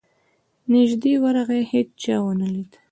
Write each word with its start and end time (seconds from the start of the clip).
نیژدې 0.71 1.13
ورغی 1.23 1.63
هېچا 1.71 2.15
ونه 2.23 2.47
لید. 2.53 2.71